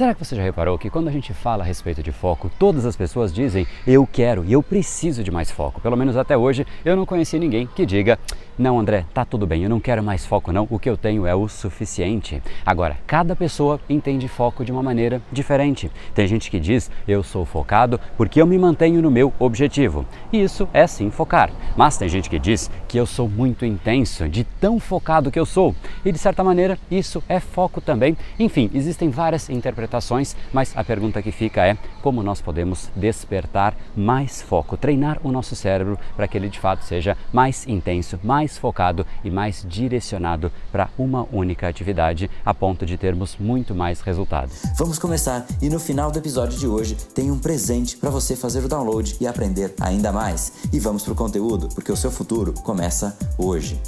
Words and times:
Será 0.00 0.14
que 0.14 0.24
você 0.24 0.34
já 0.34 0.42
reparou 0.42 0.78
que 0.78 0.88
quando 0.88 1.08
a 1.08 1.12
gente 1.12 1.34
fala 1.34 1.62
a 1.62 1.66
respeito 1.66 2.02
de 2.02 2.10
foco, 2.10 2.50
todas 2.58 2.86
as 2.86 2.96
pessoas 2.96 3.30
dizem 3.30 3.66
eu 3.86 4.08
quero 4.10 4.42
e 4.46 4.52
eu 4.54 4.62
preciso 4.62 5.22
de 5.22 5.30
mais 5.30 5.50
foco? 5.50 5.78
Pelo 5.78 5.94
menos 5.94 6.16
até 6.16 6.38
hoje 6.38 6.66
eu 6.86 6.96
não 6.96 7.04
conheci 7.04 7.38
ninguém 7.38 7.66
que 7.66 7.84
diga 7.84 8.18
não, 8.60 8.78
André, 8.78 9.06
tá 9.14 9.24
tudo 9.24 9.46
bem, 9.46 9.62
eu 9.62 9.70
não 9.70 9.80
quero 9.80 10.02
mais 10.02 10.26
foco 10.26 10.52
não, 10.52 10.68
o 10.68 10.78
que 10.78 10.90
eu 10.90 10.94
tenho 10.94 11.26
é 11.26 11.34
o 11.34 11.48
suficiente. 11.48 12.42
Agora, 12.64 12.98
cada 13.06 13.34
pessoa 13.34 13.80
entende 13.88 14.28
foco 14.28 14.62
de 14.62 14.70
uma 14.70 14.82
maneira 14.82 15.22
diferente. 15.32 15.90
Tem 16.14 16.26
gente 16.26 16.50
que 16.50 16.60
diz 16.60 16.90
eu 17.08 17.22
sou 17.22 17.46
focado 17.46 17.98
porque 18.18 18.38
eu 18.38 18.46
me 18.46 18.58
mantenho 18.58 19.00
no 19.00 19.10
meu 19.10 19.32
objetivo. 19.38 20.04
E 20.30 20.42
isso 20.42 20.68
é 20.74 20.86
sim 20.86 21.10
focar. 21.10 21.50
Mas 21.74 21.96
tem 21.96 22.06
gente 22.06 22.28
que 22.28 22.38
diz 22.38 22.70
que 22.86 22.98
eu 22.98 23.06
sou 23.06 23.30
muito 23.30 23.64
intenso, 23.64 24.28
de 24.28 24.44
tão 24.44 24.78
focado 24.78 25.30
que 25.30 25.40
eu 25.40 25.46
sou. 25.46 25.74
E 26.04 26.12
de 26.12 26.18
certa 26.18 26.44
maneira, 26.44 26.78
isso 26.90 27.22
é 27.30 27.40
foco 27.40 27.80
também. 27.80 28.14
Enfim, 28.38 28.70
existem 28.74 29.08
várias 29.08 29.48
interpretações, 29.48 29.89
mas 30.52 30.72
a 30.76 30.84
pergunta 30.84 31.22
que 31.22 31.32
fica 31.32 31.66
é 31.66 31.76
como 32.02 32.22
nós 32.22 32.40
podemos 32.40 32.88
despertar 32.94 33.76
mais 33.96 34.42
foco, 34.42 34.76
treinar 34.76 35.18
o 35.22 35.32
nosso 35.32 35.56
cérebro 35.56 35.98
para 36.16 36.28
que 36.28 36.36
ele 36.36 36.48
de 36.48 36.58
fato 36.58 36.84
seja 36.84 37.16
mais 37.32 37.66
intenso, 37.66 38.18
mais 38.22 38.56
focado 38.56 39.06
e 39.24 39.30
mais 39.30 39.64
direcionado 39.68 40.52
para 40.70 40.88
uma 40.98 41.26
única 41.32 41.68
atividade, 41.68 42.30
a 42.44 42.54
ponto 42.54 42.84
de 42.86 42.96
termos 42.96 43.36
muito 43.38 43.74
mais 43.74 44.00
resultados. 44.00 44.62
Vamos 44.76 44.98
começar 44.98 45.46
e 45.60 45.68
no 45.68 45.80
final 45.80 46.10
do 46.10 46.18
episódio 46.18 46.58
de 46.58 46.66
hoje 46.66 46.96
tem 47.14 47.30
um 47.30 47.38
presente 47.38 47.96
para 47.96 48.10
você 48.10 48.36
fazer 48.36 48.64
o 48.64 48.68
download 48.68 49.16
e 49.20 49.26
aprender 49.26 49.74
ainda 49.80 50.12
mais. 50.12 50.52
E 50.72 50.78
vamos 50.78 51.02
para 51.02 51.12
o 51.12 51.16
conteúdo, 51.16 51.68
porque 51.74 51.92
o 51.92 51.96
seu 51.96 52.10
futuro 52.10 52.52
começa 52.62 53.16
hoje. 53.38 53.80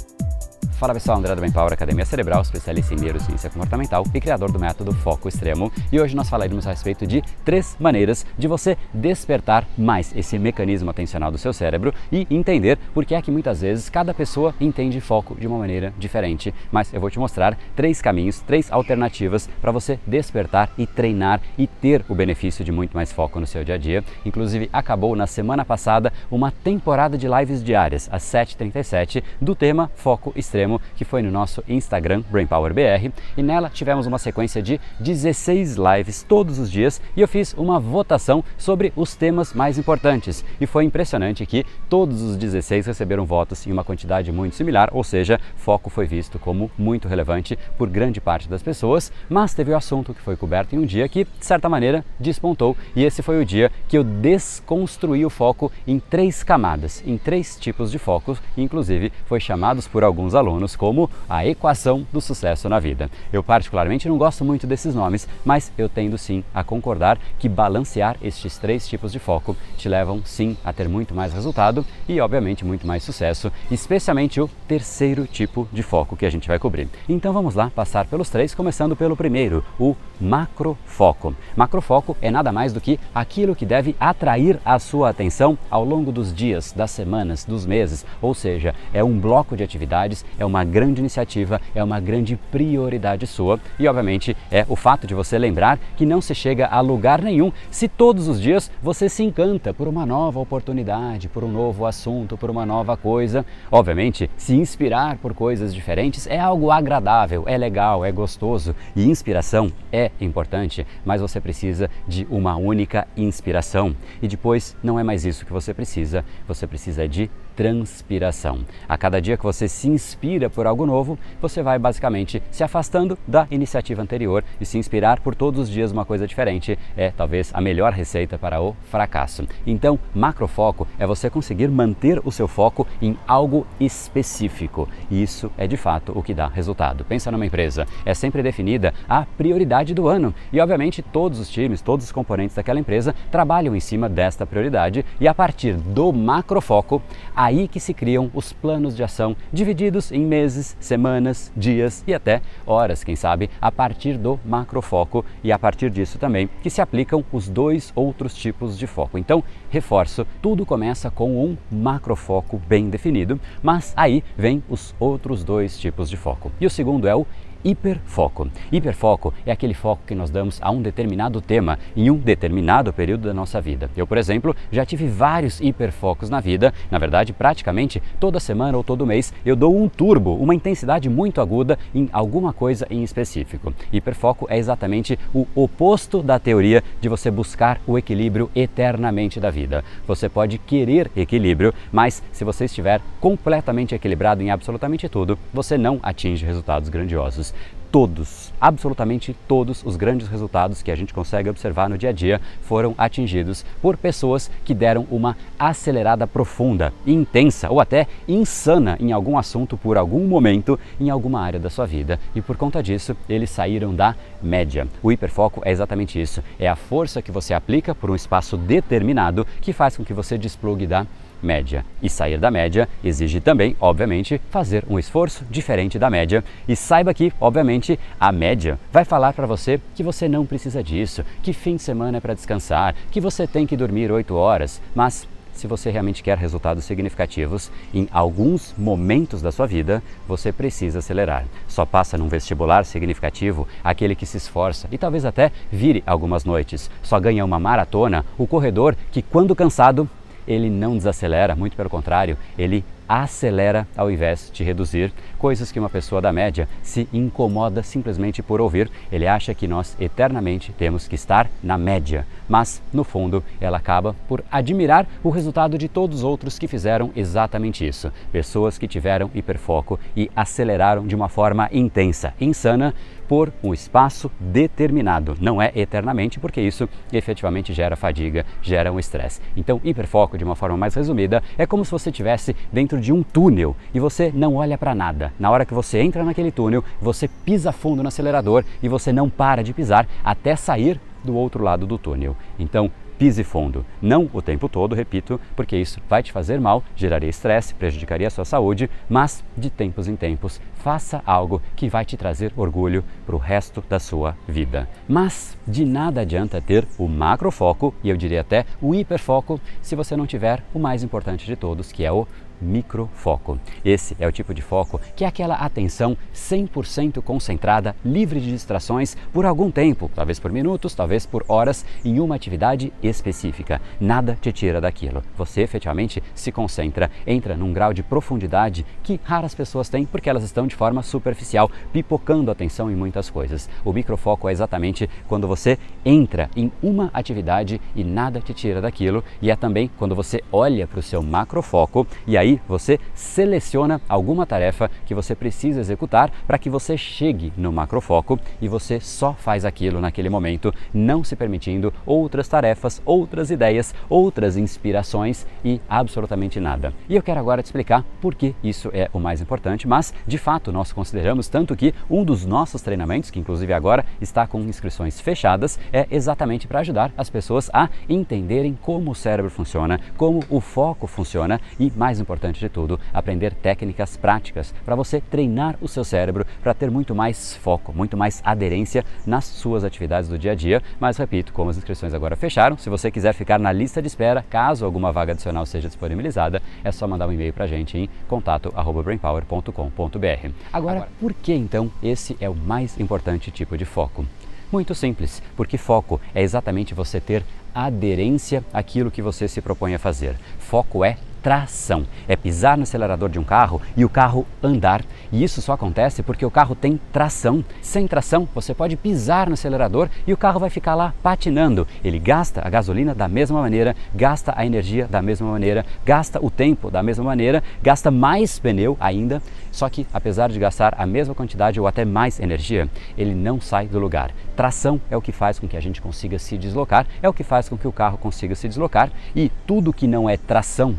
Fala 0.79 0.93
pessoal, 0.93 1.19
André 1.19 1.35
do 1.35 1.53
Power, 1.53 1.71
Academia 1.71 2.03
Cerebral, 2.03 2.41
especialista 2.41 2.93
em 2.93 2.97
neurociência 2.97 3.49
comportamental 3.49 4.03
e 4.13 4.19
criador 4.19 4.51
do 4.51 4.59
método 4.59 4.91
Foco 4.91 5.29
Extremo. 5.29 5.71
E 5.91 5.99
hoje 5.99 6.15
nós 6.15 6.27
falaremos 6.27 6.65
a 6.67 6.71
respeito 6.71 7.05
de 7.07 7.21
três 7.45 7.77
maneiras 7.79 8.25
de 8.37 8.47
você 8.47 8.77
despertar 8.93 9.65
mais 9.77 10.13
esse 10.15 10.37
mecanismo 10.37 10.89
atencional 10.89 11.31
do 11.31 11.37
seu 11.37 11.53
cérebro 11.53 11.93
e 12.11 12.27
entender 12.29 12.77
por 12.93 13.05
que 13.05 13.15
é 13.15 13.21
que 13.21 13.31
muitas 13.31 13.61
vezes 13.61 13.89
cada 13.89 14.13
pessoa 14.13 14.53
entende 14.59 14.99
foco 14.99 15.35
de 15.39 15.47
uma 15.47 15.59
maneira 15.59 15.93
diferente. 15.97 16.53
Mas 16.71 16.93
eu 16.93 16.99
vou 16.99 17.09
te 17.09 17.19
mostrar 17.19 17.57
três 17.75 18.01
caminhos, 18.01 18.41
três 18.41 18.71
alternativas 18.71 19.47
para 19.61 19.71
você 19.71 19.99
despertar 20.05 20.69
e 20.77 20.85
treinar 20.85 21.39
e 21.57 21.67
ter 21.67 22.03
o 22.09 22.15
benefício 22.15 22.65
de 22.65 22.71
muito 22.71 22.93
mais 22.93 23.11
foco 23.11 23.39
no 23.39 23.47
seu 23.47 23.63
dia 23.63 23.75
a 23.75 23.77
dia. 23.77 24.03
Inclusive, 24.25 24.69
acabou 24.73 25.15
na 25.15 25.27
semana 25.27 25.63
passada 25.63 26.11
uma 26.29 26.51
temporada 26.51 27.17
de 27.17 27.27
lives 27.27 27.63
diárias, 27.63 28.09
às 28.11 28.23
7h37, 28.23 29.23
do 29.39 29.55
tema 29.55 29.89
Foco 29.95 30.33
Extremo 30.35 30.62
que 30.95 31.05
foi 31.05 31.21
no 31.21 31.31
nosso 31.31 31.63
Instagram, 31.67 32.23
BrainPowerBR, 32.29 33.11
e 33.37 33.43
nela 33.43 33.69
tivemos 33.69 34.05
uma 34.05 34.17
sequência 34.17 34.61
de 34.61 34.79
16 34.99 35.75
lives 35.75 36.23
todos 36.23 36.59
os 36.59 36.71
dias 36.71 37.01
e 37.15 37.21
eu 37.21 37.27
fiz 37.27 37.53
uma 37.53 37.79
votação 37.79 38.43
sobre 38.57 38.93
os 38.95 39.15
temas 39.15 39.53
mais 39.53 39.77
importantes. 39.77 40.43
E 40.59 40.65
foi 40.65 40.83
impressionante 40.83 41.45
que 41.45 41.65
todos 41.89 42.21
os 42.21 42.35
16 42.35 42.87
receberam 42.87 43.25
votos 43.25 43.65
em 43.65 43.71
uma 43.71 43.83
quantidade 43.83 44.31
muito 44.31 44.55
similar, 44.55 44.89
ou 44.93 45.03
seja, 45.03 45.39
foco 45.55 45.89
foi 45.89 46.05
visto 46.05 46.39
como 46.39 46.71
muito 46.77 47.07
relevante 47.07 47.57
por 47.77 47.89
grande 47.89 48.21
parte 48.21 48.47
das 48.47 48.63
pessoas, 48.63 49.11
mas 49.29 49.53
teve 49.53 49.71
o 49.71 49.77
assunto 49.77 50.13
que 50.13 50.21
foi 50.21 50.35
coberto 50.35 50.75
em 50.75 50.79
um 50.79 50.85
dia 50.85 51.07
que, 51.07 51.23
de 51.23 51.45
certa 51.45 51.69
maneira, 51.69 52.05
despontou, 52.19 52.75
e 52.95 53.03
esse 53.03 53.21
foi 53.21 53.41
o 53.41 53.45
dia 53.45 53.71
que 53.87 53.97
eu 53.97 54.03
desconstruí 54.03 55.25
o 55.25 55.29
foco 55.29 55.71
em 55.87 55.99
três 55.99 56.43
camadas, 56.43 57.03
em 57.05 57.17
três 57.17 57.57
tipos 57.57 57.91
de 57.91 57.99
focos, 57.99 58.41
inclusive 58.57 59.11
foi 59.25 59.39
chamados 59.39 59.87
por 59.87 60.03
alguns 60.03 60.35
alunos 60.35 60.52
alunos 60.53 60.75
como 60.75 61.09
a 61.27 61.45
equação 61.45 62.05
do 62.13 62.21
sucesso 62.21 62.69
na 62.69 62.79
vida. 62.79 63.09
Eu 63.31 63.43
particularmente 63.43 64.07
não 64.07 64.17
gosto 64.17 64.45
muito 64.45 64.67
desses 64.67 64.93
nomes, 64.93 65.27
mas 65.43 65.71
eu 65.77 65.89
tendo 65.89 66.17
sim 66.17 66.43
a 66.53 66.63
concordar 66.63 67.17
que 67.39 67.49
balancear 67.49 68.15
estes 68.21 68.57
três 68.57 68.87
tipos 68.87 69.11
de 69.11 69.19
foco 69.19 69.55
te 69.77 69.89
levam 69.89 70.21
sim 70.23 70.55
a 70.63 70.71
ter 70.71 70.87
muito 70.87 71.13
mais 71.13 71.33
resultado 71.33 71.85
e 72.07 72.19
obviamente 72.21 72.63
muito 72.63 72.85
mais 72.85 73.03
sucesso, 73.03 73.51
especialmente 73.71 74.39
o 74.39 74.49
terceiro 74.67 75.25
tipo 75.25 75.67
de 75.71 75.81
foco 75.81 76.15
que 76.15 76.25
a 76.25 76.29
gente 76.29 76.47
vai 76.47 76.59
cobrir. 76.59 76.87
Então 77.09 77.33
vamos 77.33 77.55
lá 77.55 77.69
passar 77.69 78.05
pelos 78.05 78.29
três, 78.29 78.53
começando 78.53 78.95
pelo 78.95 79.17
primeiro, 79.17 79.63
o 79.79 79.95
macrofoco. 80.21 81.35
Macrofoco 81.55 82.15
é 82.21 82.29
nada 82.29 82.51
mais 82.51 82.71
do 82.71 82.79
que 82.79 82.99
aquilo 83.13 83.55
que 83.55 83.65
deve 83.65 83.95
atrair 83.99 84.59
a 84.63 84.77
sua 84.79 85.09
atenção 85.09 85.57
ao 85.69 85.83
longo 85.83 86.11
dos 86.11 86.33
dias, 86.33 86.71
das 86.71 86.91
semanas, 86.91 87.43
dos 87.43 87.65
meses, 87.65 88.05
ou 88.21 88.33
seja, 88.33 88.75
é 88.93 89.03
um 89.03 89.19
bloco 89.19 89.57
de 89.57 89.63
atividades, 89.63 90.23
é 90.37 90.42
uma 90.45 90.63
grande 90.63 90.99
iniciativa, 90.99 91.61
é 91.73 91.83
uma 91.83 91.99
grande 91.99 92.35
prioridade 92.51 93.25
sua 93.27 93.59
e, 93.77 93.87
obviamente, 93.87 94.35
é 94.51 94.65
o 94.67 94.75
fato 94.75 95.05
de 95.07 95.13
você 95.13 95.37
lembrar 95.37 95.79
que 95.95 96.05
não 96.05 96.21
se 96.21 96.33
chega 96.33 96.67
a 96.67 96.79
lugar 96.81 97.21
nenhum 97.21 97.51
se 97.69 97.87
todos 97.87 98.27
os 98.27 98.41
dias 98.41 98.71
você 98.81 99.07
se 99.09 99.23
encanta 99.23 99.73
por 99.73 99.87
uma 99.87 100.05
nova 100.05 100.39
oportunidade, 100.39 101.27
por 101.27 101.43
um 101.43 101.51
novo 101.51 101.85
assunto, 101.85 102.37
por 102.37 102.49
uma 102.49 102.65
nova 102.65 102.95
coisa. 102.97 103.45
Obviamente, 103.71 104.29
se 104.37 104.55
inspirar 104.55 105.17
por 105.17 105.33
coisas 105.33 105.73
diferentes 105.73 106.27
é 106.27 106.39
algo 106.39 106.71
agradável, 106.71 107.43
é 107.47 107.57
legal, 107.57 108.03
é 108.03 108.11
gostoso 108.11 108.75
e 108.95 109.03
inspiração 109.09 109.71
é 109.91 110.11
importante, 110.19 110.85
mas 111.05 111.21
você 111.21 111.39
precisa 111.39 111.89
de 112.07 112.27
uma 112.29 112.55
única 112.55 113.07
inspiração. 113.15 113.95
E 114.21 114.27
depois 114.27 114.75
não 114.83 114.99
é 114.99 115.03
mais 115.03 115.25
isso 115.25 115.45
que 115.45 115.53
você 115.53 115.73
precisa, 115.73 116.25
você 116.47 116.65
precisa 116.65 117.07
de 117.07 117.29
transpiração. 117.55 118.65
A 118.87 118.97
cada 118.97 119.21
dia 119.21 119.37
que 119.37 119.43
você 119.43 119.67
se 119.67 119.87
inspira 119.87 120.32
por 120.49 120.67
algo 120.67 120.85
novo, 120.85 121.17
você 121.41 121.61
vai 121.61 121.77
basicamente 121.77 122.41
se 122.51 122.63
afastando 122.63 123.17
da 123.27 123.47
iniciativa 123.51 124.01
anterior 124.01 124.43
e 124.59 124.65
se 124.65 124.77
inspirar 124.77 125.19
por 125.19 125.35
todos 125.35 125.61
os 125.61 125.69
dias 125.69 125.91
uma 125.91 126.05
coisa 126.05 126.27
diferente 126.27 126.77
é 126.97 127.11
talvez 127.11 127.51
a 127.53 127.61
melhor 127.61 127.93
receita 127.93 128.37
para 128.37 128.61
o 128.61 128.75
fracasso. 128.89 129.47
Então, 129.65 129.99
macrofoco 130.13 130.87
é 130.97 131.05
você 131.05 131.29
conseguir 131.29 131.67
manter 131.67 132.21
o 132.25 132.31
seu 132.31 132.47
foco 132.47 132.87
em 133.01 133.17
algo 133.27 133.65
específico. 133.79 134.87
E 135.09 135.21
isso 135.21 135.51
é 135.57 135.67
de 135.67 135.77
fato 135.77 136.11
o 136.15 136.23
que 136.23 136.33
dá 136.33 136.47
resultado. 136.47 137.05
Pensa 137.05 137.31
numa 137.31 137.45
empresa, 137.45 137.85
é 138.05 138.13
sempre 138.13 138.41
definida 138.41 138.93
a 139.07 139.25
prioridade 139.25 139.93
do 139.93 140.07
ano 140.07 140.33
e 140.51 140.59
obviamente 140.59 141.01
todos 141.01 141.39
os 141.39 141.49
times, 141.49 141.81
todos 141.81 142.05
os 142.05 142.11
componentes 142.11 142.55
daquela 142.55 142.79
empresa 142.79 143.13
trabalham 143.31 143.75
em 143.75 143.79
cima 143.79 144.09
desta 144.09 144.45
prioridade 144.45 145.05
e 145.19 145.27
a 145.27 145.33
partir 145.33 145.75
do 145.75 146.11
macrofoco, 146.11 147.01
aí 147.35 147.67
que 147.67 147.79
se 147.79 147.93
criam 147.93 148.29
os 148.33 148.53
planos 148.53 148.95
de 148.95 149.03
ação 149.03 149.35
divididos 149.51 150.11
em 150.11 150.22
meses, 150.25 150.75
semanas, 150.79 151.51
dias 151.55 152.03
e 152.07 152.13
até 152.13 152.41
horas, 152.65 153.03
quem 153.03 153.15
sabe, 153.15 153.49
a 153.61 153.71
partir 153.71 154.17
do 154.17 154.39
macrofoco 154.45 155.25
e 155.43 155.51
a 155.51 155.59
partir 155.59 155.89
disso 155.89 156.17
também 156.17 156.49
que 156.61 156.69
se 156.69 156.81
aplicam 156.81 157.23
os 157.31 157.49
dois 157.49 157.91
outros 157.95 158.33
tipos 158.35 158.77
de 158.77 158.87
foco. 158.87 159.17
Então, 159.17 159.43
reforço, 159.69 160.25
tudo 160.41 160.65
começa 160.65 161.09
com 161.09 161.43
um 161.43 161.57
macrofoco 161.71 162.61
bem 162.67 162.89
definido, 162.89 163.39
mas 163.61 163.93
aí 163.95 164.23
vem 164.37 164.63
os 164.69 164.95
outros 164.99 165.43
dois 165.43 165.77
tipos 165.77 166.09
de 166.09 166.17
foco. 166.17 166.51
E 166.59 166.65
o 166.65 166.69
segundo 166.69 167.07
é 167.07 167.15
o 167.15 167.25
hiperfoco. 167.63 168.49
Hiperfoco 168.71 169.33
é 169.45 169.51
aquele 169.51 169.73
foco 169.73 170.03
que 170.05 170.15
nós 170.15 170.29
damos 170.29 170.59
a 170.61 170.69
um 170.71 170.81
determinado 170.81 171.39
tema 171.41 171.79
em 171.95 172.09
um 172.09 172.17
determinado 172.17 172.91
período 172.91 173.27
da 173.27 173.33
nossa 173.33 173.61
vida. 173.61 173.89
Eu, 173.95 174.05
por 174.05 174.17
exemplo, 174.17 174.55
já 174.71 174.85
tive 174.85 175.07
vários 175.07 175.61
hiperfocos 175.61 176.29
na 176.29 176.39
vida. 176.39 176.73
Na 176.91 176.97
verdade, 176.97 177.33
praticamente 177.33 178.01
toda 178.19 178.39
semana 178.39 178.77
ou 178.77 178.83
todo 178.83 179.05
mês 179.05 179.33
eu 179.45 179.55
dou 179.55 179.75
um 179.75 179.87
turbo, 179.87 180.35
uma 180.35 180.55
intensidade 180.55 181.09
muito 181.09 181.39
aguda 181.39 181.77
em 181.93 182.09
alguma 182.11 182.51
coisa 182.51 182.85
em 182.89 183.03
específico. 183.03 183.73
Hiperfoco 183.91 184.47
é 184.49 184.57
exatamente 184.57 185.17
o 185.33 185.47
oposto 185.55 186.21
da 186.21 186.39
teoria 186.39 186.83
de 186.99 187.09
você 187.09 187.31
buscar 187.31 187.79
o 187.87 187.97
equilíbrio 187.97 188.49
eternamente 188.55 189.39
da 189.39 189.49
vida. 189.49 189.83
Você 190.07 190.27
pode 190.27 190.57
querer 190.57 191.09
equilíbrio, 191.15 191.73
mas 191.91 192.21
se 192.31 192.43
você 192.43 192.65
estiver 192.65 193.01
completamente 193.19 193.95
equilibrado 193.95 194.41
em 194.41 194.51
absolutamente 194.51 195.07
tudo, 195.07 195.37
você 195.53 195.77
não 195.77 195.99
atinge 196.03 196.45
resultados 196.45 196.89
grandiosos 196.89 197.52
todos, 197.93 198.51
absolutamente 198.59 199.35
todos 199.47 199.83
os 199.85 199.95
grandes 199.95 200.27
resultados 200.27 200.81
que 200.81 200.89
a 200.89 200.95
gente 200.95 201.13
consegue 201.13 201.47
observar 201.47 201.87
no 201.87 201.95
dia 201.95 202.09
a 202.09 202.11
dia 202.11 202.41
foram 202.63 202.95
atingidos 202.97 203.63
por 203.83 203.97
pessoas 203.97 204.49
que 204.65 204.73
deram 204.73 205.05
uma 205.11 205.37
acelerada 205.59 206.25
profunda, 206.25 206.91
intensa 207.05 207.69
ou 207.69 207.79
até 207.79 208.07
insana 208.27 208.97
em 208.99 209.11
algum 209.11 209.37
assunto 209.37 209.77
por 209.77 209.95
algum 209.95 210.25
momento 210.25 210.79
em 210.99 211.11
alguma 211.11 211.39
área 211.39 211.59
da 211.59 211.69
sua 211.69 211.85
vida. 211.85 212.19
E 212.33 212.41
por 212.41 212.57
conta 212.57 212.81
disso, 212.81 213.15
eles 213.29 213.51
saíram 213.51 213.93
da 213.93 214.15
média. 214.41 214.87
O 215.03 215.11
hiperfoco 215.11 215.61
é 215.63 215.69
exatamente 215.69 216.19
isso, 216.19 216.43
é 216.57 216.67
a 216.67 216.75
força 216.75 217.21
que 217.21 217.31
você 217.31 217.53
aplica 217.53 217.93
por 217.93 218.09
um 218.09 218.15
espaço 218.15 218.57
determinado 218.57 219.45
que 219.61 219.71
faz 219.71 219.95
com 219.95 220.03
que 220.03 220.15
você 220.15 220.35
desplugue 220.35 220.87
da 220.87 221.05
média. 221.43 221.85
E 222.01 222.09
sair 222.09 222.39
da 222.39 222.49
média 222.49 222.87
exige 223.03 223.39
também, 223.41 223.75
obviamente, 223.79 224.41
fazer 224.49 224.85
um 224.89 224.97
esforço 224.97 225.45
diferente 225.51 225.99
da 225.99 226.09
média. 226.09 226.43
E 226.67 226.75
saiba 226.75 227.13
que, 227.13 227.31
obviamente, 227.39 227.82
a 228.19 228.31
média 228.31 228.79
vai 228.91 229.05
falar 229.05 229.33
para 229.33 229.45
você 229.45 229.79
que 229.95 230.03
você 230.03 230.27
não 230.27 230.45
precisa 230.45 230.83
disso, 230.83 231.23
que 231.41 231.53
fim 231.53 231.75
de 231.75 231.81
semana 231.81 232.17
é 232.17 232.21
para 232.21 232.33
descansar, 232.33 232.95
que 233.11 233.21
você 233.21 233.45
tem 233.45 233.67
que 233.67 233.77
dormir 233.77 234.11
8 234.11 234.33
horas, 234.35 234.81
mas 234.95 235.27
se 235.53 235.67
você 235.67 235.91
realmente 235.91 236.23
quer 236.23 236.37
resultados 236.37 236.83
significativos 236.83 237.71
em 237.93 238.07
alguns 238.11 238.73
momentos 238.77 239.41
da 239.41 239.51
sua 239.51 239.67
vida, 239.67 240.01
você 240.27 240.51
precisa 240.51 240.99
acelerar. 240.99 241.45
Só 241.67 241.85
passa 241.85 242.17
num 242.17 242.27
vestibular 242.27 242.85
significativo 242.85 243.67
aquele 243.83 244.15
que 244.15 244.25
se 244.25 244.37
esforça 244.37 244.87
e 244.91 244.97
talvez 244.97 245.25
até 245.25 245.51
vire 245.71 246.03
algumas 246.05 246.43
noites. 246.43 246.89
Só 247.03 247.19
ganha 247.19 247.45
uma 247.45 247.59
maratona 247.59 248.25
o 248.37 248.47
corredor 248.47 248.95
que, 249.11 249.21
quando 249.21 249.55
cansado, 249.55 250.09
ele 250.47 250.69
não 250.69 250.97
desacelera, 250.97 251.55
muito 251.55 251.77
pelo 251.77 251.89
contrário, 251.89 252.37
ele 252.57 252.83
acelera 253.07 253.87
ao 253.95 254.09
invés 254.11 254.49
de 254.53 254.63
reduzir, 254.63 255.11
coisas 255.37 255.71
que 255.71 255.79
uma 255.79 255.89
pessoa 255.89 256.21
da 256.21 256.31
média 256.31 256.67
se 256.81 257.07
incomoda 257.13 257.83
simplesmente 257.83 258.41
por 258.41 258.61
ouvir. 258.61 258.89
Ele 259.11 259.27
acha 259.27 259.53
que 259.53 259.67
nós 259.67 259.95
eternamente 259.99 260.71
temos 260.73 261.07
que 261.07 261.15
estar 261.15 261.49
na 261.61 261.77
média, 261.77 262.25
mas 262.47 262.81
no 262.91 263.03
fundo 263.03 263.43
ela 263.59 263.77
acaba 263.77 264.15
por 264.27 264.43
admirar 264.51 265.05
o 265.23 265.29
resultado 265.29 265.77
de 265.77 265.87
todos 265.87 266.19
os 266.19 266.23
outros 266.23 266.57
que 266.57 266.67
fizeram 266.67 267.11
exatamente 267.15 267.87
isso. 267.87 268.11
Pessoas 268.31 268.77
que 268.77 268.87
tiveram 268.87 269.29
hiperfoco 269.33 269.99
e 270.15 270.29
aceleraram 270.35 271.05
de 271.05 271.15
uma 271.15 271.29
forma 271.29 271.69
intensa, 271.71 272.33
insana, 272.39 272.93
por 273.33 273.51
um 273.63 273.73
espaço 273.73 274.29
determinado. 274.39 275.35
Não 275.41 275.59
é 275.59 275.71
eternamente, 275.75 276.39
porque 276.39 276.61
isso 276.61 276.87
efetivamente 277.11 277.73
gera 277.73 277.95
fadiga, 277.95 278.45
gera 278.61 278.91
um 278.91 278.99
estresse. 278.99 279.41
Então, 279.57 279.81
hiperfoco, 279.83 280.37
de 280.37 280.43
uma 280.43 280.55
forma 280.55 280.77
mais 280.77 280.93
resumida, 280.93 281.41
é 281.57 281.65
como 281.65 281.83
se 281.83 281.89
você 281.89 282.11
estivesse 282.11 282.55
dentro 282.71 283.01
de 283.01 283.11
um 283.11 283.23
túnel 283.23 283.75
e 283.91 283.99
você 283.99 284.31
não 284.31 284.53
olha 284.57 284.77
para 284.77 284.93
nada. 284.93 285.33
Na 285.39 285.49
hora 285.49 285.65
que 285.65 285.73
você 285.73 285.97
entra 285.97 286.23
naquele 286.23 286.51
túnel, 286.51 286.83
você 287.01 287.27
pisa 287.27 287.71
fundo 287.71 288.03
no 288.03 288.09
acelerador 288.09 288.63
e 288.83 288.87
você 288.87 289.11
não 289.11 289.27
para 289.27 289.63
de 289.63 289.73
pisar 289.73 290.07
até 290.23 290.55
sair 290.55 291.01
do 291.23 291.35
outro 291.35 291.63
lado 291.63 291.87
do 291.87 291.97
túnel. 291.97 292.37
Então, 292.59 292.91
pise 293.23 293.41
fundo. 293.41 293.85
Não 294.01 294.29
o 294.33 294.41
tempo 294.41 294.67
todo, 294.67 294.93
repito, 294.93 295.39
porque 295.55 295.77
isso 295.77 296.01
vai 296.09 296.21
te 296.21 296.29
fazer 296.29 296.59
mal, 296.59 296.83
geraria 296.93 297.29
estresse, 297.29 297.73
prejudicaria 297.73 298.27
a 298.27 298.29
sua 298.29 298.43
saúde, 298.43 298.89
mas 299.07 299.45
de 299.55 299.69
tempos 299.69 300.09
em 300.09 300.15
tempos, 300.17 300.59
faça 300.75 301.23
algo 301.25 301.61
que 301.73 301.87
vai 301.87 302.03
te 302.03 302.17
trazer 302.17 302.51
orgulho 302.57 303.01
para 303.25 303.33
o 303.33 303.39
resto 303.39 303.81
da 303.87 303.97
sua 303.97 304.35
vida. 304.45 304.89
Mas 305.07 305.57
de 305.65 305.85
nada 305.85 306.19
adianta 306.19 306.59
ter 306.59 306.85
o 306.97 307.07
macrofoco, 307.07 307.95
e 308.03 308.09
eu 308.09 308.17
diria 308.17 308.41
até 308.41 308.65
o 308.81 308.93
hiperfoco, 308.93 309.57
se 309.81 309.95
você 309.95 310.17
não 310.17 310.27
tiver 310.27 310.61
o 310.73 310.79
mais 310.79 311.01
importante 311.01 311.45
de 311.45 311.55
todos, 311.55 311.93
que 311.93 312.03
é 312.03 312.11
o 312.11 312.27
microfoco. 312.63 313.59
Esse 313.83 314.15
é 314.19 314.27
o 314.27 314.31
tipo 314.31 314.53
de 314.53 314.61
foco 314.61 314.99
que 315.15 315.23
é 315.23 315.27
aquela 315.27 315.55
atenção 315.55 316.17
100% 316.33 317.21
concentrada, 317.21 317.95
livre 318.03 318.39
de 318.39 318.49
distrações 318.49 319.15
por 319.31 319.45
algum 319.45 319.69
tempo, 319.69 320.09
talvez 320.15 320.39
por 320.39 320.51
minutos, 320.51 320.95
talvez 320.95 321.25
por 321.25 321.43
horas, 321.47 321.85
em 322.03 322.19
uma 322.19 322.35
atividade 322.35 322.91
específica. 323.01 323.81
Nada 323.99 324.37
te 324.39 324.51
tira 324.51 324.79
daquilo. 324.79 325.23
Você 325.37 325.61
efetivamente 325.61 326.23
se 326.33 326.51
concentra, 326.51 327.11
entra 327.27 327.55
num 327.55 327.73
grau 327.73 327.93
de 327.93 328.01
profundidade 328.01 328.85
que 329.03 329.19
raras 329.23 329.53
pessoas 329.53 329.89
têm 329.89 330.05
porque 330.05 330.29
elas 330.29 330.43
estão 330.43 330.65
de 330.65 330.75
forma 330.75 331.03
superficial, 331.03 331.69
pipocando 331.91 332.51
atenção 332.51 332.89
em 332.89 332.95
muitas 332.95 333.29
coisas. 333.29 333.69
O 333.83 333.93
microfoco 333.93 334.47
é 334.47 334.51
exatamente 334.51 335.09
quando 335.27 335.47
você 335.47 335.77
entra 336.05 336.49
em 336.55 336.71
uma 336.81 337.09
atividade 337.13 337.81
e 337.95 338.03
nada 338.03 338.39
te 338.39 338.53
tira 338.53 338.81
daquilo, 338.81 339.23
e 339.41 339.51
é 339.51 339.55
também 339.55 339.89
quando 339.97 340.15
você 340.15 340.41
olha 340.51 340.87
para 340.87 340.99
o 340.99 341.03
seu 341.03 341.21
macrofoco 341.21 342.07
e 342.27 342.37
aí 342.37 342.52
você 342.67 342.99
seleciona 343.13 344.01
alguma 344.07 344.45
tarefa 344.45 344.89
que 345.05 345.15
você 345.15 345.33
precisa 345.35 345.79
executar 345.79 346.31
para 346.45 346.57
que 346.57 346.69
você 346.69 346.97
chegue 346.97 347.53
no 347.57 347.71
macrofoco 347.71 348.39
e 348.61 348.67
você 348.67 348.99
só 348.99 349.33
faz 349.33 349.65
aquilo 349.65 349.99
naquele 349.99 350.29
momento, 350.29 350.73
não 350.93 351.23
se 351.23 351.35
permitindo 351.35 351.93
outras 352.05 352.47
tarefas, 352.47 353.01
outras 353.05 353.49
ideias, 353.49 353.93
outras 354.09 354.57
inspirações 354.57 355.45
e 355.63 355.79
absolutamente 355.89 356.59
nada. 356.59 356.93
E 357.07 357.15
eu 357.15 357.23
quero 357.23 357.39
agora 357.39 357.61
te 357.61 357.65
explicar 357.65 358.03
por 358.21 358.35
que 358.35 358.55
isso 358.63 358.89
é 358.93 359.09
o 359.13 359.19
mais 359.19 359.41
importante, 359.41 359.87
mas 359.87 360.13
de 360.27 360.37
fato 360.37 360.71
nós 360.71 360.91
consideramos 360.91 361.47
tanto 361.47 361.75
que 361.75 361.93
um 362.09 362.23
dos 362.23 362.45
nossos 362.45 362.81
treinamentos, 362.81 363.31
que 363.31 363.39
inclusive 363.39 363.73
agora 363.73 364.05
está 364.21 364.45
com 364.45 364.59
inscrições 364.61 365.19
fechadas, 365.19 365.79
é 365.91 366.07
exatamente 366.11 366.67
para 366.67 366.79
ajudar 366.79 367.11
as 367.17 367.29
pessoas 367.29 367.69
a 367.73 367.89
entenderem 368.07 368.77
como 368.81 369.11
o 369.11 369.15
cérebro 369.15 369.49
funciona, 369.49 369.99
como 370.17 370.41
o 370.49 370.59
foco 370.59 371.07
funciona 371.07 371.59
e 371.79 371.91
mais 371.95 372.19
importante 372.19 372.32
importante 372.33 372.59
de 372.59 372.67
tudo, 372.67 372.99
aprender 373.13 373.53
técnicas 373.53 374.17
práticas 374.17 374.73
para 374.83 374.95
você 374.95 375.21
treinar 375.21 375.75
o 375.79 375.87
seu 375.87 376.03
cérebro 376.03 376.47
para 376.63 376.73
ter 376.73 376.89
muito 376.89 377.13
mais 377.13 377.55
foco, 377.55 377.93
muito 377.93 378.17
mais 378.17 378.41
aderência 378.43 379.05
nas 379.25 379.45
suas 379.45 379.83
atividades 379.83 380.27
do 380.27 380.39
dia 380.39 380.53
a 380.53 380.55
dia. 380.55 380.81
Mas 380.99 381.17
repito, 381.17 381.53
como 381.53 381.69
as 381.69 381.77
inscrições 381.77 382.11
agora 382.13 382.35
fecharam, 382.35 382.75
se 382.75 382.89
você 382.89 383.11
quiser 383.11 383.33
ficar 383.33 383.59
na 383.59 383.71
lista 383.71 384.01
de 384.01 384.07
espera, 384.07 384.43
caso 384.49 384.83
alguma 384.83 385.11
vaga 385.11 385.33
adicional 385.33 385.63
seja 385.65 385.87
disponibilizada, 385.87 386.61
é 386.83 386.91
só 386.91 387.07
mandar 387.07 387.27
um 387.27 387.31
e-mail 387.31 387.53
para 387.53 387.65
a 387.65 387.67
gente 387.67 387.95
em 387.97 388.09
contato@brainpower.com.br. 388.27 390.49
Agora, 390.73 390.97
agora, 390.97 391.11
por 391.19 391.33
que 391.33 391.53
então 391.53 391.91
esse 392.01 392.35
é 392.39 392.49
o 392.49 392.55
mais 392.55 392.99
importante 392.99 393.51
tipo 393.51 393.77
de 393.77 393.85
foco? 393.85 394.25
Muito 394.71 394.95
simples, 394.95 395.43
porque 395.55 395.77
foco 395.77 396.19
é 396.33 396.41
exatamente 396.41 396.95
você 396.95 397.21
ter 397.21 397.43
aderência 397.75 398.65
àquilo 398.73 399.11
que 399.11 399.21
você 399.21 399.47
se 399.47 399.61
propõe 399.61 399.93
a 399.93 399.99
fazer. 399.99 400.35
Foco 400.57 401.05
é 401.05 401.15
tração. 401.43 402.05
É 402.25 402.37
pisar 402.37 402.77
no 402.77 402.83
acelerador 402.83 403.29
de 403.29 403.37
um 403.37 403.43
carro 403.43 403.81
e 403.97 404.05
o 404.05 404.09
carro 404.09 404.47
andar. 404.63 405.03
E 405.29 405.43
isso 405.43 405.61
só 405.61 405.73
acontece 405.73 406.23
porque 406.23 406.45
o 406.45 406.49
carro 406.49 406.73
tem 406.73 406.99
tração. 407.11 407.63
Sem 407.81 408.07
tração, 408.07 408.47
você 408.55 408.73
pode 408.73 408.95
pisar 408.95 409.47
no 409.47 409.55
acelerador 409.55 410.09
e 410.25 410.31
o 410.31 410.37
carro 410.37 410.61
vai 410.61 410.69
ficar 410.69 410.95
lá 410.95 411.13
patinando. 411.21 411.85
Ele 412.03 412.17
gasta 412.17 412.65
a 412.65 412.69
gasolina 412.69 413.13
da 413.13 413.27
mesma 413.27 413.61
maneira, 413.61 413.93
gasta 414.15 414.53
a 414.55 414.65
energia 414.65 415.05
da 415.05 415.21
mesma 415.21 415.51
maneira, 415.51 415.85
gasta 416.05 416.43
o 416.43 416.49
tempo 416.49 416.89
da 416.89 417.03
mesma 417.03 417.25
maneira, 417.25 417.61
gasta 417.81 418.09
mais 418.09 418.57
pneu 418.57 418.95
ainda. 418.99 419.41
Só 419.69 419.89
que, 419.89 420.07
apesar 420.13 420.49
de 420.49 420.59
gastar 420.59 420.95
a 420.97 421.05
mesma 421.05 421.35
quantidade 421.35 421.79
ou 421.79 421.87
até 421.87 422.05
mais 422.05 422.39
energia, 422.39 422.87
ele 423.17 423.35
não 423.35 423.59
sai 423.59 423.87
do 423.87 423.99
lugar. 423.99 424.31
Tração 424.55 425.01
é 425.11 425.17
o 425.17 425.21
que 425.21 425.31
faz 425.31 425.59
com 425.59 425.67
que 425.67 425.75
a 425.75 425.81
gente 425.81 426.01
consiga 426.01 426.39
se 426.39 426.57
deslocar, 426.57 427.05
é 427.21 427.27
o 427.27 427.33
que 427.33 427.43
faz 427.43 427.67
com 427.67 427.77
que 427.77 427.87
o 427.87 427.91
carro 427.91 428.17
consiga 428.17 428.55
se 428.55 428.69
deslocar 428.69 429.09
e 429.35 429.51
tudo 429.67 429.91
que 429.91 430.07
não 430.07 430.29
é 430.29 430.37
tração 430.37 430.95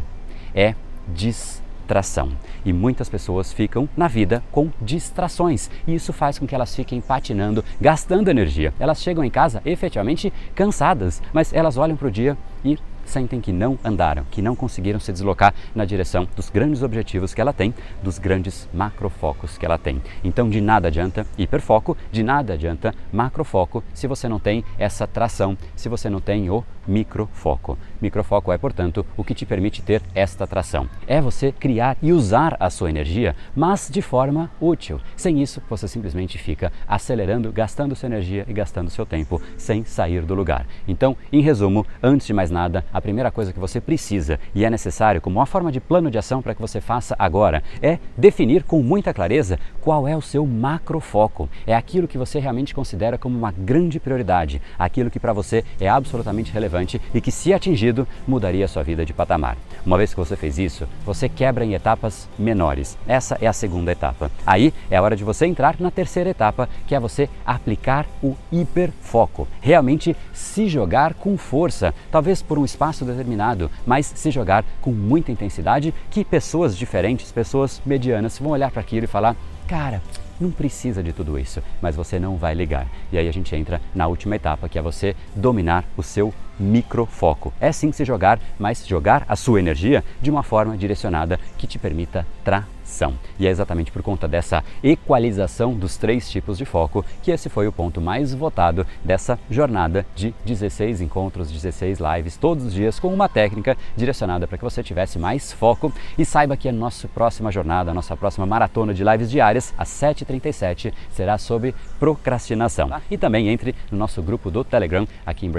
é 0.54 0.74
distração. 1.08 2.32
E 2.64 2.72
muitas 2.72 3.08
pessoas 3.08 3.52
ficam 3.52 3.88
na 3.96 4.08
vida 4.08 4.42
com 4.50 4.70
distrações. 4.80 5.70
E 5.86 5.94
isso 5.94 6.12
faz 6.12 6.38
com 6.38 6.46
que 6.46 6.54
elas 6.54 6.74
fiquem 6.74 7.00
patinando, 7.00 7.64
gastando 7.80 8.28
energia. 8.28 8.72
Elas 8.78 9.02
chegam 9.02 9.24
em 9.24 9.30
casa 9.30 9.60
efetivamente 9.64 10.32
cansadas, 10.54 11.22
mas 11.32 11.52
elas 11.52 11.76
olham 11.76 11.96
para 11.96 12.08
o 12.08 12.10
dia 12.10 12.36
e 12.64 12.78
sentem 13.04 13.40
que 13.40 13.52
não 13.52 13.78
andaram, 13.84 14.24
que 14.30 14.42
não 14.42 14.56
conseguiram 14.56 14.98
se 14.98 15.12
deslocar 15.12 15.54
na 15.74 15.84
direção 15.84 16.26
dos 16.34 16.50
grandes 16.50 16.82
objetivos 16.82 17.34
que 17.34 17.40
ela 17.40 17.52
tem, 17.52 17.74
dos 18.02 18.18
grandes 18.18 18.68
macrofocos 18.72 19.58
que 19.58 19.66
ela 19.66 19.78
tem. 19.78 20.02
Então, 20.22 20.48
de 20.48 20.60
nada 20.60 20.88
adianta 20.88 21.26
hiperfoco, 21.36 21.96
de 22.10 22.22
nada 22.22 22.54
adianta 22.54 22.94
macrofoco 23.12 23.82
se 23.92 24.06
você 24.06 24.28
não 24.28 24.38
tem 24.38 24.64
essa 24.78 25.06
tração, 25.06 25.56
se 25.76 25.88
você 25.88 26.08
não 26.08 26.20
tem 26.20 26.50
o 26.50 26.64
microfoco. 26.86 27.78
Microfoco 28.00 28.52
é, 28.52 28.58
portanto, 28.58 29.04
o 29.16 29.24
que 29.24 29.34
te 29.34 29.46
permite 29.46 29.82
ter 29.82 30.02
esta 30.14 30.46
tração. 30.46 30.88
É 31.06 31.20
você 31.20 31.50
criar 31.50 31.96
e 32.02 32.12
usar 32.12 32.56
a 32.60 32.68
sua 32.68 32.90
energia, 32.90 33.34
mas 33.56 33.88
de 33.90 34.02
forma 34.02 34.50
útil. 34.60 35.00
Sem 35.16 35.42
isso, 35.42 35.62
você 35.68 35.88
simplesmente 35.88 36.36
fica 36.36 36.70
acelerando, 36.86 37.50
gastando 37.50 37.96
sua 37.96 38.08
energia 38.08 38.44
e 38.46 38.52
gastando 38.52 38.90
seu 38.90 39.06
tempo 39.06 39.40
sem 39.56 39.84
sair 39.84 40.22
do 40.22 40.34
lugar. 40.34 40.66
Então, 40.86 41.16
em 41.32 41.40
resumo, 41.40 41.86
antes 42.02 42.26
de 42.26 42.34
mais 42.34 42.50
nada, 42.50 42.84
a 42.92 43.00
primeira 43.00 43.30
coisa 43.30 43.52
que 43.52 43.58
você 43.58 43.80
precisa 43.80 44.38
e 44.54 44.64
é 44.64 44.70
necessário 44.70 45.20
como 45.20 45.38
uma 45.38 45.46
forma 45.46 45.72
de 45.72 45.80
plano 45.80 46.10
de 46.10 46.18
ação 46.18 46.42
para 46.42 46.54
que 46.54 46.60
você 46.60 46.80
faça 46.80 47.16
agora 47.18 47.62
é 47.80 47.98
definir 48.16 48.64
com 48.64 48.82
muita 48.82 49.14
clareza 49.14 49.58
qual 49.80 50.06
é 50.06 50.16
o 50.16 50.22
seu 50.22 50.46
macrofoco. 50.46 51.48
É 51.66 51.74
aquilo 51.74 52.08
que 52.08 52.18
você 52.18 52.38
realmente 52.38 52.74
considera 52.74 53.16
como 53.16 53.38
uma 53.38 53.52
grande 53.52 53.98
prioridade, 53.98 54.60
aquilo 54.78 55.10
que 55.10 55.20
para 55.20 55.32
você 55.32 55.64
é 55.80 55.88
absolutamente 55.88 56.52
relevante 56.52 56.73
e 57.14 57.20
que, 57.20 57.30
se 57.30 57.52
atingido, 57.52 58.06
mudaria 58.26 58.68
sua 58.68 58.82
vida 58.82 59.04
de 59.04 59.12
patamar. 59.12 59.56
Uma 59.84 59.98
vez 59.98 60.12
que 60.12 60.20
você 60.20 60.34
fez 60.34 60.58
isso, 60.58 60.88
você 61.04 61.28
quebra 61.28 61.64
em 61.64 61.74
etapas 61.74 62.28
menores. 62.38 62.96
Essa 63.06 63.36
é 63.40 63.46
a 63.46 63.52
segunda 63.52 63.92
etapa. 63.92 64.30
Aí 64.46 64.72
é 64.90 64.96
a 64.96 65.02
hora 65.02 65.16
de 65.16 65.24
você 65.24 65.46
entrar 65.46 65.76
na 65.78 65.90
terceira 65.90 66.30
etapa, 66.30 66.68
que 66.86 66.94
é 66.94 67.00
você 67.00 67.28
aplicar 67.44 68.06
o 68.22 68.34
hiperfoco. 68.50 69.46
Realmente 69.60 70.16
se 70.32 70.68
jogar 70.68 71.14
com 71.14 71.36
força, 71.36 71.94
talvez 72.10 72.40
por 72.40 72.58
um 72.58 72.64
espaço 72.64 73.04
determinado, 73.04 73.70
mas 73.86 74.06
se 74.06 74.30
jogar 74.30 74.64
com 74.80 74.90
muita 74.90 75.32
intensidade 75.32 75.92
que 76.10 76.24
pessoas 76.24 76.76
diferentes, 76.76 77.30
pessoas 77.30 77.80
medianas 77.84 78.38
vão 78.38 78.52
olhar 78.52 78.70
para 78.70 78.80
aquilo 78.80 79.04
e 79.04 79.08
falar: 79.08 79.36
"Cara, 79.68 80.00
não 80.40 80.50
precisa 80.50 81.02
de 81.02 81.12
tudo 81.12 81.38
isso", 81.38 81.62
mas 81.82 81.94
você 81.94 82.18
não 82.18 82.36
vai 82.36 82.54
ligar. 82.54 82.86
E 83.12 83.18
aí 83.18 83.28
a 83.28 83.32
gente 83.32 83.54
entra 83.54 83.80
na 83.94 84.06
última 84.06 84.36
etapa, 84.36 84.68
que 84.68 84.78
é 84.78 84.82
você 84.82 85.14
dominar 85.34 85.84
o 85.96 86.02
seu 86.02 86.32
microfoco. 86.58 87.52
É 87.60 87.72
sim 87.72 87.92
se 87.92 88.04
jogar, 88.04 88.38
mas 88.58 88.86
jogar 88.86 89.24
a 89.28 89.36
sua 89.36 89.58
energia 89.58 90.04
de 90.20 90.30
uma 90.30 90.42
forma 90.42 90.76
direcionada 90.76 91.38
que 91.58 91.66
te 91.66 91.78
permita 91.78 92.26
tração. 92.44 93.14
E 93.38 93.46
é 93.46 93.50
exatamente 93.50 93.90
por 93.90 94.02
conta 94.02 94.28
dessa 94.28 94.62
equalização 94.82 95.74
dos 95.74 95.96
três 95.96 96.30
tipos 96.30 96.58
de 96.58 96.64
foco 96.64 97.04
que 97.22 97.30
esse 97.30 97.48
foi 97.48 97.66
o 97.66 97.72
ponto 97.72 98.00
mais 98.00 98.34
votado 98.34 98.86
dessa 99.02 99.38
jornada 99.50 100.06
de 100.14 100.34
16 100.44 101.00
encontros, 101.00 101.50
16 101.50 101.98
lives 101.98 102.36
todos 102.36 102.66
os 102.66 102.74
dias 102.74 103.00
com 103.00 103.12
uma 103.12 103.28
técnica 103.28 103.76
direcionada 103.96 104.46
para 104.46 104.58
que 104.58 104.64
você 104.64 104.82
tivesse 104.82 105.18
mais 105.18 105.52
foco 105.52 105.92
e 106.16 106.24
saiba 106.24 106.56
que 106.56 106.68
a 106.68 106.72
nossa 106.72 107.08
próxima 107.08 107.50
jornada, 107.50 107.90
a 107.90 107.94
nossa 107.94 108.16
próxima 108.16 108.46
maratona 108.46 108.92
de 108.94 109.02
lives 109.02 109.30
diárias 109.30 109.74
às 109.76 109.88
7h37 109.88 110.92
será 111.10 111.38
sobre 111.38 111.74
procrastinação. 111.98 112.90
E 113.10 113.16
também 113.16 113.48
entre 113.48 113.74
no 113.90 113.98
nosso 113.98 114.22
grupo 114.22 114.50
do 114.50 114.62
Telegram 114.62 115.08
aqui 115.24 115.46
em 115.46 115.50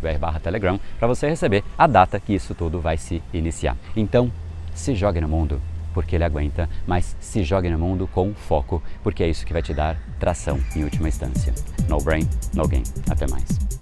brainpower.com.br/telegram 0.00 0.80
para 0.98 1.08
você 1.08 1.28
receber 1.28 1.64
a 1.76 1.86
data 1.86 2.18
que 2.18 2.34
isso 2.34 2.54
tudo 2.54 2.80
vai 2.80 2.96
se 2.96 3.22
iniciar. 3.32 3.76
Então, 3.96 4.30
se 4.74 4.94
jogue 4.94 5.20
no 5.20 5.28
mundo, 5.28 5.60
porque 5.92 6.16
ele 6.16 6.24
aguenta, 6.24 6.68
mas 6.86 7.16
se 7.20 7.42
jogue 7.44 7.68
no 7.68 7.78
mundo 7.78 8.06
com 8.06 8.32
foco, 8.34 8.82
porque 9.02 9.22
é 9.22 9.28
isso 9.28 9.44
que 9.44 9.52
vai 9.52 9.62
te 9.62 9.74
dar 9.74 9.96
tração 10.18 10.58
em 10.74 10.84
última 10.84 11.08
instância. 11.08 11.52
No 11.88 11.98
brain, 11.98 12.28
no 12.54 12.66
game. 12.66 12.84
Até 13.10 13.26
mais. 13.26 13.81